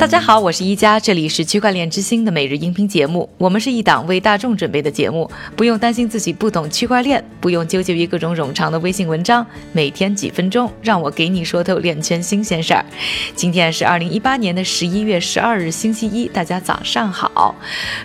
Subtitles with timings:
[0.00, 3.28] 大家好，我是一加，这里是区块链之星的每日音频节目。
[3.36, 12.82] 我们是一档为大众准备的节目，不用担心自己不懂区块链，不用纠结于各种冗长的微信文章，每天几分钟，让我给你说透链圈新鲜事儿。
[13.34, 17.54] 今天是二零一八年的十一月十二日，星期一，大家早上好。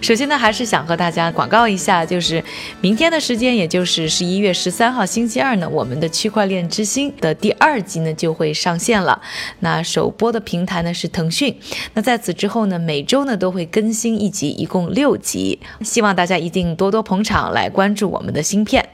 [0.01, 2.43] 首先呢，还是想和大家广告一下，就是
[2.81, 9.21] 明天的时间，也就是十一月十三号星期二呢，我们的区块链之星的第二集呢就会上线了。
[9.61, 11.55] 那首播的平台呢是腾讯。
[11.93, 18.87] 那在此之后呢，每周呢都会更新一集，一共六集，希望大家一定多多捧场，来关注我们的芯片。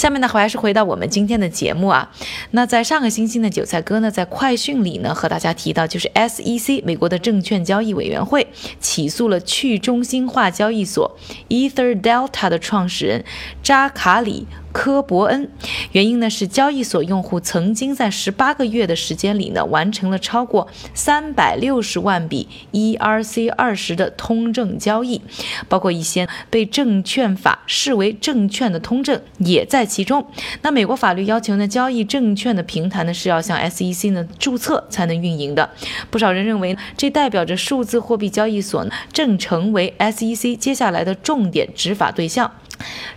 [0.00, 2.10] 下面呢，还是回到我们今天的节目啊。
[2.52, 8.46] 那在上个星期呢，韭菜哥呢在快讯里呢和大家提到，就是 SEC 美国的证券交易委员会
[8.80, 11.18] 起诉了去中心化交易所
[11.50, 13.26] Ether Delta 的创始人
[13.62, 14.46] 扎卡里。
[14.72, 15.50] 科伯恩，
[15.90, 25.20] 原因呢是交易所用户曾经在十八个月的时间里呢完成了超过三百六十万笔 ERC 二十的通证交易，
[25.68, 30.24] 包括一些被证券法视为证券的通证也在其中。
[30.62, 35.68] 那美国法律要求呢，交易证券的平台呢是要向 SEC 呢注册才能运营的。
[36.10, 42.50] 不少人认为这代表着数字货币交易所呢正成为 SEC 接下来的重点执法对象。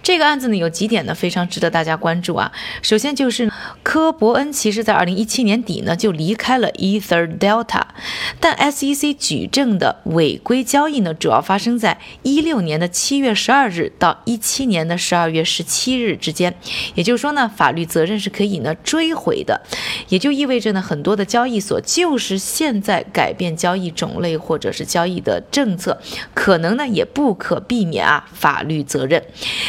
[0.01, 2.51] 这个案子呢，有几点呢非常值得大家关注啊。
[2.81, 3.49] 首先就是
[3.93, 7.83] 科伯恩，其实在二零一七年底呢就离开了 Ether Delta，
[8.39, 16.55] 但 SEC 举证的违规交易呢，主要发生在一六年的七月十二日到一七年的十二月十七日之间。
[16.95, 19.61] 也就是说呢，法律责任是可以呢追回的，
[20.09, 26.01] 也就意味着呢，很多的交易所就是现在改变交易种类或者是交易的政策，
[26.33, 29.23] 可能呢也不可避免啊法律责任。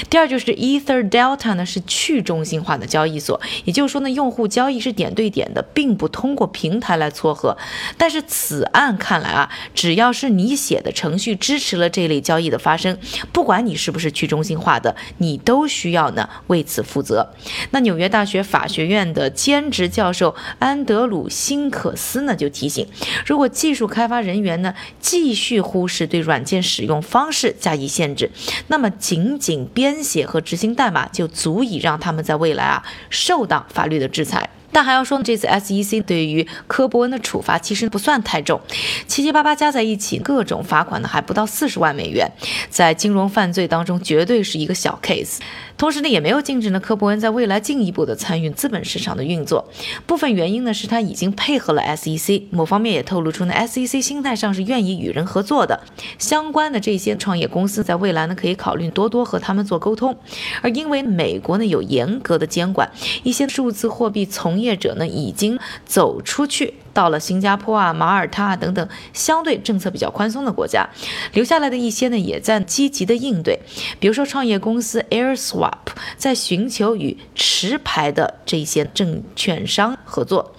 [0.08, 7.56] 第二就是 Ether Delta 呢是去中心化的交易所，也就是说呢，用户交易是点对点的，并不通过平台来撮合。
[7.98, 12.96] 但是此案看来啊，只要是你写的程序支持了这类交易的发生，
[13.32, 17.30] 不管你是不是去中心化的，你都需要呢为此负责。
[17.70, 22.86] 那纽约大学法学院的兼职教授安德鲁辛可斯呢就提醒，
[23.26, 28.30] 如果技术开发人员呢继续忽视对软件使用方式加以限制，
[28.68, 34.48] 那么仅仅编写和执行代码就足以让他们在未来啊受到法律的制裁。
[34.72, 38.60] 但还要说，这次 SEC 对于科伯恩的处罚其实不算太重，
[39.06, 42.28] 七七八八加在一起，各种罚款呢还不到四十万美元，
[42.68, 45.38] 在金融犯罪当中绝对是一个小 case。
[45.76, 49.68] 同时呢，也没有禁止呢科博恩在未来进一步的参与资本市场的运作。
[50.06, 55.80] 部分原因呢是他已经配合了 SEC，某方面也透露出呢 SEC 心态上是愿意与人合作的。
[56.18, 60.16] 相关的这些创业公司在未来呢可以考虑多多和他们做沟通。
[60.62, 62.90] 而因为美国呢有严格的监管，
[63.22, 66.74] 一些数字货币从业者呢已经走出去。
[66.94, 70.88] 到了新加坡啊、马耳他啊等等相对政策比较宽松的国家，
[71.32, 73.58] 留下来的一些呢也在积极的应对。
[73.98, 75.72] 比如说，创业公司 AirSwap
[76.16, 80.54] 在寻求与持牌的这些证券商合作，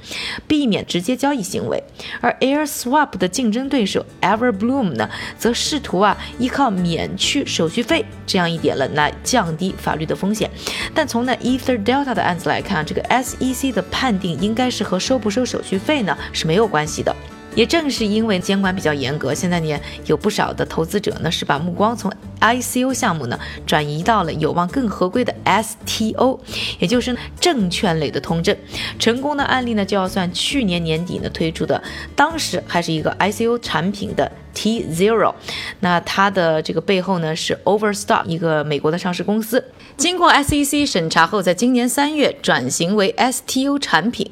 [0.45, 1.81] 避免直接交易行为；
[2.19, 10.51] 而 AirSwap 的竞争对手 Everbloom 呢，则试图啊依靠免去手续费这样一点了来降低法律的风险。
[10.93, 16.17] 但从呢 Ether Delta 的案子来看，这个 SEC 的判定应该是和收不收手续费呢？
[16.31, 17.15] 是没有关系的，
[17.55, 26.39] 也正是因为监管比较严格，现在呢有不少的投资者呢是把目光从 ICO 项目呢转移到了有望更合规的 STO，
[26.79, 28.55] 也就是证券类的通证。
[28.99, 31.81] 成功的案例呢就要算去年年底呢推出的，
[32.15, 35.33] 当时还是一个 ICO 产品的 T Zero，
[35.79, 39.63] 那它的这个背后呢是 Overstock 一个美国的上市公司，
[39.97, 44.29] 经过 SEC 审查后，在今年三月转型为 STO 产品。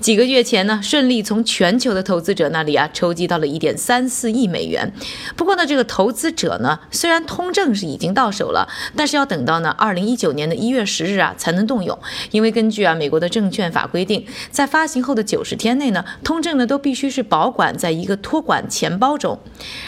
[0.00, 4.92] 几个月前呢，顺利从全球的投资者那里啊筹集到了一点三四亿美元。
[5.36, 11.98] 不过呢，这个投资者呢，虽然通证是已经到手了，但是要等到呢二零一九年的一月十日啊才能动用。
[12.30, 19.38] 因为根据啊美国的证券法规定，在发行后的九十天内呢，通证呢都必须是保管在一个托管钱包中。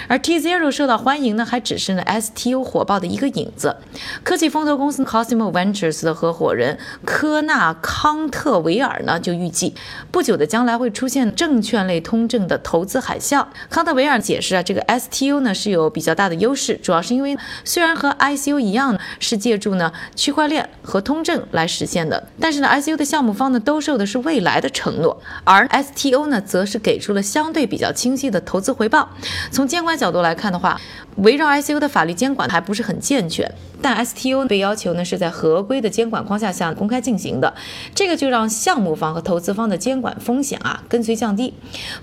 [0.08, 3.76] 而 T Zero 受到欢迎呢，还只是呢 STO 火爆的一个影子。
[4.22, 9.69] 科技风投公司 Cosmo Ventures 的合伙人科纳康特维尔呢就预计。
[10.11, 13.46] 不久的将来会出现证券类通证的投资海啸。
[13.69, 29.08] 康特维尔解释啊，这个 STO 呢是有比较大的优势，主要是因为虽然和 ICO 一样是借助呢区块链和通证来实现的，但是呢 ICO 的项目方呢兜售的是未来的承诺，而 STO 呢则是给出了相对比较清晰的投资回报。
[29.50, 30.81] 从监管角度来看的话，
[31.22, 33.50] 围绕 ICO 的法律监管还不是很健全。
[33.82, 37.55] 但 STO 被要求呢是在合规的监管框架下公开进行的，
[37.94, 41.55] 这个就让项目方和投资方的监管风险啊跟随降低。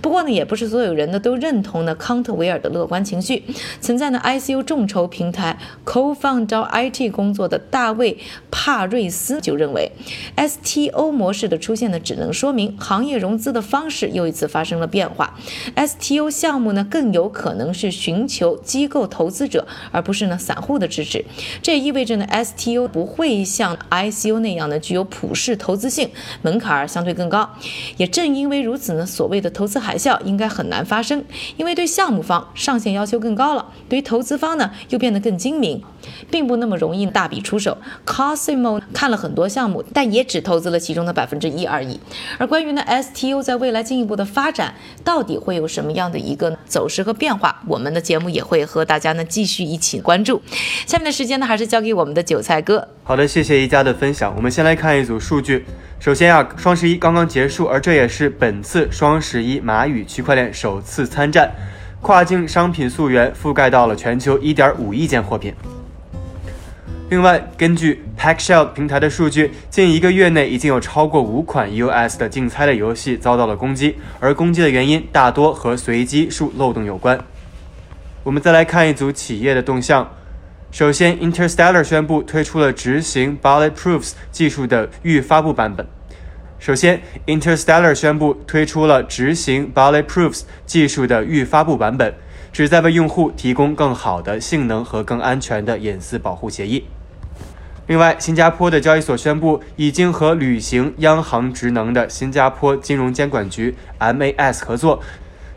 [0.02, 3.44] 不过呢，也不是所有人呢都认同呢康特维尔的乐观情绪。
[3.80, 8.18] 曾在呢 ICO 众筹平台 Co-found IT 工作的大卫
[8.50, 9.92] 帕瑞斯就认为
[10.36, 15.36] ，STO 模式的出现呢只能说明行业融资的方式又一次发生了变化。
[15.76, 21.24] STO 项目呢更有可能是寻求机构投资者，而不是呢散户的支持。
[21.62, 26.10] 这也意味着呢，STO 不会像 ICO 那样呢具有普世投资性，
[26.42, 27.50] 门槛相对更高。
[27.98, 31.24] 也正因为如此呢，所谓的投资海啸应该很难发生，
[31.56, 35.84] 因为对项目方上限要求更高了，对于投资方呢又变得更精明。
[36.30, 37.78] 并不那么容易大笔出手。
[38.06, 42.00] Cosimo 看了很多项目，但也只投资了其中的百分之一而已。
[42.38, 47.62] 而关于呢 STO 在未来进一步的发展，到底会有什么样的一个走势和变化？
[47.68, 50.42] 我们的节目也会和大大家呢继续一起关注。
[50.88, 52.88] 下面的时间呢，还是交给我们的韭菜哥。
[53.04, 54.34] 好的，谢谢一家的分享。
[54.36, 55.64] 我们先来看一组数据。
[56.00, 61.52] 首先啊，双十一刚刚结束，而这也是本次双十一蚂蚁区块链首次参战，
[62.02, 65.54] 跨境商品溯源覆盖到了全球一点五亿件货品。
[67.12, 77.24] 另外，根据 Packshell 平台的数据，近一个月内已经有超过五款 US 的竞猜类游戏遭到了攻击，而攻击的原因大多和随机数漏洞有关。
[78.28, 80.12] 我们再来看一组企业的动向。
[80.70, 85.88] 首先，Interstellar 宣布推出了执行 Bulletproofs 技术的预发布版本。
[86.60, 92.14] 首先，Interstellar 宣布推出了执行 Bulletproofs 技术的预发布版本，
[92.52, 96.84] 旨在为用户提供更好的性能和更安全的隐私保护协议。
[97.86, 105.02] 另外，新加坡的交易所宣布，已经和履行央行职能的新加坡金融监管局 （MAS） 合作，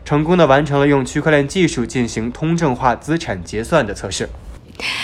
[0.03, 4.27] 成功的完成了用区块链技术进行通证化资产结算的测试。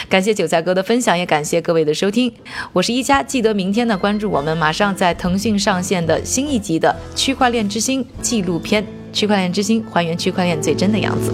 [0.10, 2.34] 感谢韭菜哥的分享，也感谢各位的收听。
[2.74, 8.84] 我是一加，记得明天呢关注我们马上在腾讯上线的新一集的《区块链之星》纪录片，
[9.14, 11.32] 《区块链之星》还原区块链最真的样子。